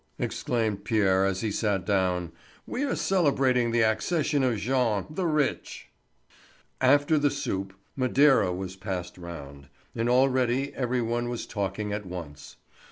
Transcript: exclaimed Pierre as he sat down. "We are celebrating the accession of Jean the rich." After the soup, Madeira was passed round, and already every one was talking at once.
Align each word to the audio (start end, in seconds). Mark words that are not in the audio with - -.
exclaimed 0.17 0.83
Pierre 0.83 1.25
as 1.27 1.41
he 1.41 1.51
sat 1.51 1.85
down. 1.85 2.31
"We 2.65 2.83
are 2.85 2.95
celebrating 2.95 3.69
the 3.71 3.83
accession 3.83 4.41
of 4.41 4.57
Jean 4.57 5.05
the 5.11 5.27
rich." 5.27 5.89
After 6.81 7.19
the 7.19 7.29
soup, 7.29 7.75
Madeira 7.95 8.51
was 8.51 8.75
passed 8.75 9.19
round, 9.19 9.67
and 9.95 10.09
already 10.09 10.73
every 10.73 11.03
one 11.03 11.29
was 11.29 11.45
talking 11.45 11.93
at 11.93 12.07
once. 12.07 12.55